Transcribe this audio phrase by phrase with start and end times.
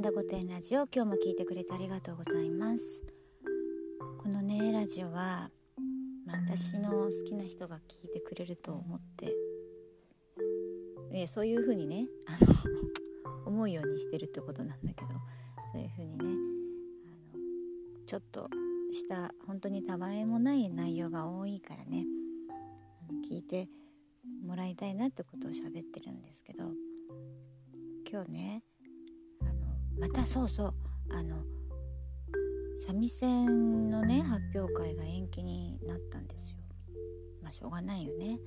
[0.00, 3.02] んだ御殿ラジオ今日も聞いてくれてありがとうございます。
[4.18, 5.50] このねラジオは、
[6.24, 9.34] まあ、私の好きな人が聞いてくれると思って
[11.12, 12.54] えそういう風にねあの
[13.44, 15.08] 思うようにしてるってことなんだけど
[15.74, 18.48] そういう風にねあのちょっと
[18.92, 22.06] した本当にたわいもない内容が多いからね
[23.30, 23.68] 聞いて
[24.46, 26.70] もらいたいなってことを喋ってるんですけど
[28.10, 28.62] 今日ね
[30.00, 30.74] またそうそう
[31.10, 31.36] あの
[32.86, 36.56] 三味線のね発表会が延期になったんですよ。
[37.42, 38.38] まあしょうがないよね。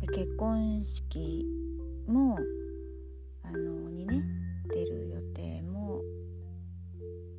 [0.00, 1.46] で結婚式
[2.06, 2.38] も
[3.42, 4.22] あのにね
[4.68, 6.02] 出る予定も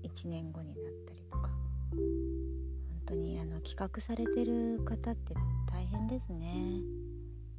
[0.04, 5.36] 1年後になったりとか本当にあの企画されてる方って
[5.72, 6.82] 大変ですね。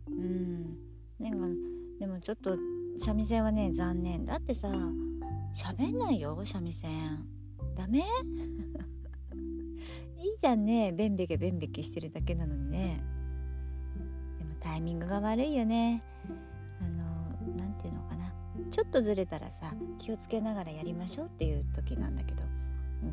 [0.08, 0.76] うん
[1.20, 1.46] なんか
[2.00, 2.56] でもちょっと
[2.98, 4.68] 三味線はね残念だってさ
[5.56, 7.26] 喋んないよ三味線。
[7.74, 8.00] ダメ？
[10.22, 10.92] いいじゃんね。
[10.92, 13.02] ベンベケベンベケしてるだけなのにね。
[14.38, 16.02] でもタイミングが悪いよね。
[16.78, 17.04] あの
[17.56, 18.30] 何て言うのかな。
[18.70, 22.42] ちょっとずれたらさ気をつけながらやりましょうっていう時なんだけど。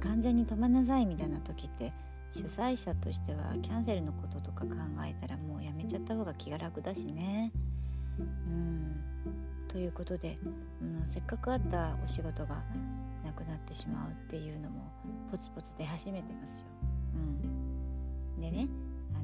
[0.02, 1.94] 完全に飛ばなさいみたいな時って
[2.32, 7.54] 主催者としてはキャンセルのこととか考えたらもうやめちゃった方が気が楽だしね。
[8.20, 9.13] うん。
[9.74, 10.38] ということで、
[10.82, 12.64] うん、せっかくあったお仕事が
[13.26, 14.92] なくなってしまうっていうのも
[15.32, 16.66] ポツポツ出始めてますよ。
[18.36, 18.68] うん、でね
[19.14, 19.24] あの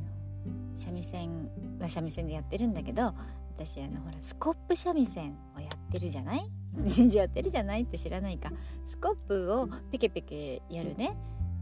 [0.77, 3.14] 三味線は三味線でやってるんだけど
[3.55, 6.50] 私あのほらスコップ三味線をやってるじゃない？
[6.89, 8.52] 信じやってるじゃないって知らないか。
[8.88, 11.16] スコップをペケペケやるね。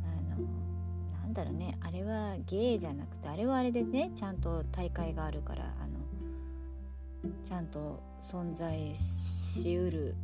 [0.05, 0.45] あの
[1.23, 1.77] なんだろうね。
[1.81, 5.86] あれは芸じゃなくてあれはあれでねちゃんと大会があるからあ
[7.45, 10.15] ちゃんと存在しうる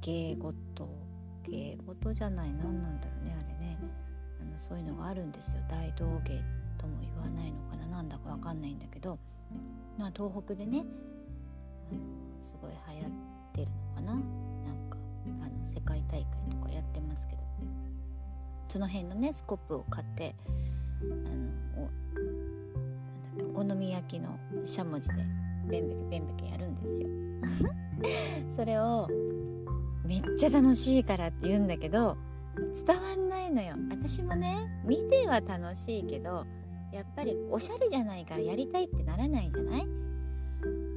[0.00, 0.88] 芸事
[1.48, 3.78] 芸事じゃない何なんだろうねあれね。
[4.40, 5.62] あのそういうのがあるんですよ。
[5.68, 6.42] 大道芸
[6.76, 7.86] とも言わないのかな。
[7.86, 9.18] なんだかわかんないんだけど、
[9.98, 10.84] まあ、東北でね
[11.90, 12.00] あの
[12.44, 13.10] すごい流行っ
[13.52, 14.12] てるのかな。
[14.12, 14.22] なん
[14.90, 14.96] か
[15.42, 17.42] あの世界大会とかやってますけど。
[18.68, 20.34] その辺のねスコップを買って
[21.00, 21.88] あの
[23.54, 25.14] お好み焼きのしゃもじで
[25.68, 27.08] ベンベケベンベケやるんですよ。
[28.48, 29.08] それを
[30.04, 32.16] めっちゃ楽しいからって言うんだけど
[32.86, 33.74] 伝わんないのよ。
[33.90, 36.44] 私もね見ては楽しいけど
[36.92, 39.86] やっぱりおしゃれじゃないからやりたいってならないじゃない？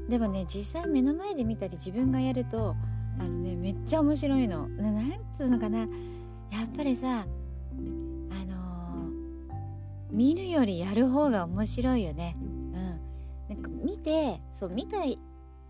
[0.09, 2.75] でもね実際目の前で見たり自分がやると
[3.19, 4.67] あのねめっちゃ面白いの。
[4.69, 5.79] なんつうのかな？
[5.79, 5.87] やっ
[6.75, 7.25] ぱりさあ
[8.45, 9.11] のー、
[10.11, 12.35] 見るよりやる方が面白いよね。
[14.03, 15.19] てそう見たい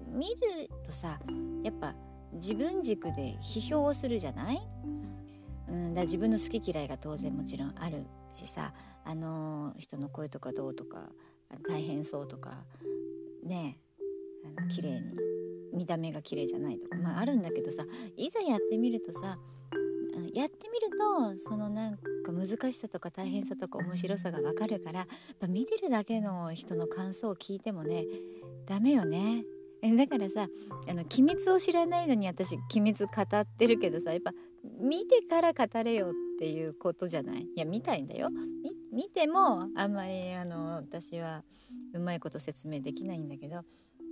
[0.07, 1.19] 見るとさ
[1.63, 1.95] やっぱ
[2.33, 4.61] 自分軸で批評をするじゃない、
[5.69, 11.09] うん、だ自分の好き嫌いが当然もちろんあるしさあの、人の声とかどうとか
[11.67, 12.63] 大変そうとか
[13.43, 13.77] ね
[14.57, 15.15] あの綺麗に
[15.73, 17.83] 見た目が綺麗じゃないとかまああるんだけどさ
[18.15, 19.37] いざやってみるとさ
[20.33, 28.05] やってみるとそのなんか難しさとか大変さとか面白さがわかるからやっぱ見てるだけの人の感想を聞いてもね
[28.67, 29.43] ダメよね。
[29.97, 30.47] だからさ
[30.87, 34.31] あの鬼滅を知らないのに私鬼滅語ってるけどさやっぱ
[34.79, 37.41] 見てから語れよっていうことじゃない？
[37.41, 38.29] いや見たいんだよ
[38.93, 41.43] 見てもあんまりあの私は
[41.95, 43.63] うまいこと説明できないんだけど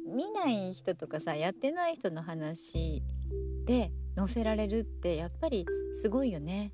[0.08, 3.04] 見ない人とかさやってない人の話
[3.66, 6.72] で載せられるってやっぱりすごいよね。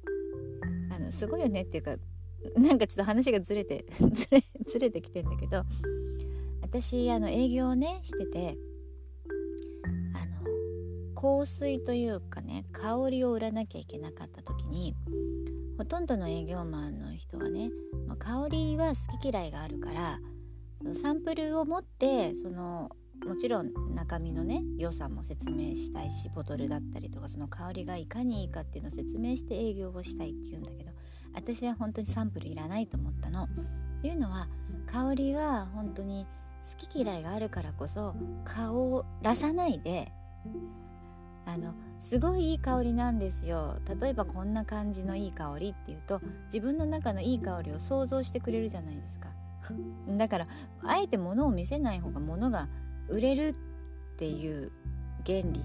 [0.95, 1.97] あのすごいよねっていうか
[2.57, 5.63] なんかちょっと話がずれて ずれずれてきてんだけど
[6.61, 8.57] 私あの営業をねしてて
[10.13, 14.95] あの香水というかね香りを売らなきゃいけなかった時に
[15.77, 17.69] ほとんどの営業マンの人はね、
[18.07, 20.19] まあ、香りは好き嫌いがあるから
[20.77, 22.89] そのサンプルを持ってその
[23.25, 30.91] もちろん中身のね良さも説明したいしボトルだったりとかその香りがいかにいいかっていうのを説明して営業をしたいっていうんだけど
[31.33, 33.43] 私は本当にサンプルいらないと思ったの。
[33.43, 33.47] っ
[34.01, 34.47] ていうのは
[34.85, 36.27] 香りは本当に
[36.63, 40.11] 好き嫌いがあるからこそ香らさないで
[41.45, 49.29] あのすごいいい香りなんですよ例えばこんな感じのいい香りっていうと自分の中のいい香りを想像してくれるじゃないですか
[50.17, 50.47] だから
[50.83, 52.67] あえて物を見せない方が物が
[53.09, 53.53] 売れるっ
[54.17, 54.71] ていう
[55.25, 55.61] 原理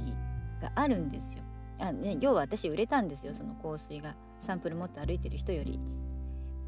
[0.61, 1.43] があるんですよ。
[1.79, 3.35] あね、要は私売れたんですよ。
[3.35, 4.15] その香水が。
[4.41, 5.79] サンプル持って歩いてる人より。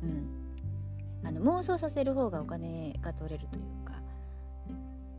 [0.02, 3.94] うん、あの妄想させる方がお金が取れるというか。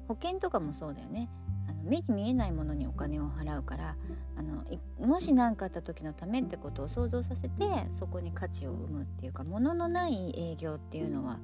[0.07, 1.29] 保険とかもそうだよね。
[1.67, 3.95] あの目に見えないものにお金を払うから。
[4.35, 4.63] あの
[4.99, 11.39] もし何かあった時のためってことを想像させてそこに価値を生むっていうか物のない営業っていうのは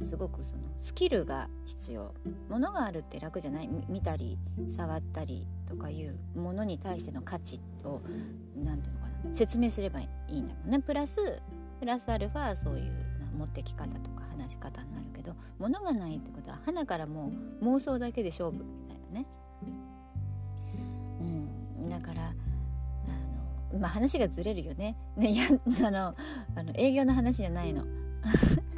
[0.00, 2.14] すごくそのスキルが必要
[2.48, 4.38] 物があるって楽じゃない見たり
[4.68, 8.00] 触ったりとかいうものに対しての価値を
[8.56, 11.40] 何ていうのかな説明すればいいんだもんねプラス
[11.80, 12.92] プラスアルファそういう
[13.36, 19.26] 持ってき方とか話し方になるけど物がないってことは花からもう妄想だけで勝負みたいなね。
[21.82, 22.28] うん、だからあ
[23.72, 24.96] のまあ話がずれるよね。
[25.16, 25.46] ねや
[25.86, 26.14] あの
[26.54, 27.84] あの営業の話じゃないの。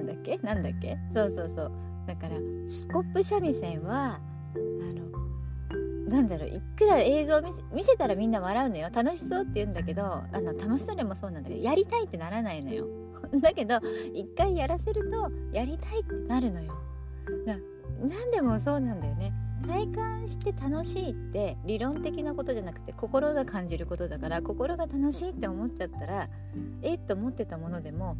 [0.00, 0.38] なんだっけ？
[0.42, 0.98] なんだっけ？
[1.12, 1.72] そうそうそう。
[2.06, 2.36] だから
[2.66, 4.18] スコップ三味線は
[4.54, 4.58] あ
[6.08, 8.88] のなんだろういくら映像見せ見せたらみんな笑うのよ。
[8.92, 12.86] 楽しそうって言うんだけどあの楽しそうでもそうなんだけどやりたいってならないのよ。
[13.40, 13.78] だけど
[14.14, 16.72] 一回やらせるとやりたいってなるのよ。
[17.46, 17.56] だ
[18.02, 19.32] 何でもそうなんだよね。
[19.66, 26.28] 体感して楽しいって理論的なことじゃなくて心が感じることだから心が楽しいって思っちゃったら
[26.80, 28.16] えっと思ってたものでも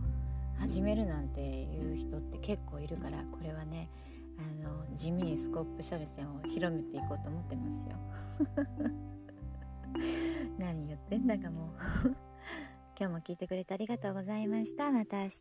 [0.60, 3.90] 始めるなんていう人って結構いるからこれはね
[4.38, 7.96] あの地味にスコップ三味線を広めていこうと思ってますよ。
[10.58, 11.70] 何言ってんだかもう。
[12.98, 14.92] 今日も聞いてくれてありがとうございました。
[14.92, 15.40] また明日。